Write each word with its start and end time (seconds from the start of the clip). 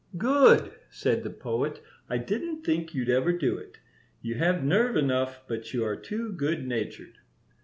"Good!" 0.17 0.71
said 0.89 1.21
the 1.21 1.29
Poet. 1.29 1.79
"I 2.09 2.17
didn't 2.17 2.63
think 2.63 2.95
you'd 2.95 3.07
ever 3.07 3.31
do 3.31 3.59
it. 3.59 3.77
You 4.23 4.33
have 4.33 4.63
nerve 4.63 4.97
enough, 4.97 5.43
but 5.47 5.75
you 5.75 5.85
are 5.85 5.95
too 5.95 6.31
good 6.31 6.65
natured." 6.67 7.19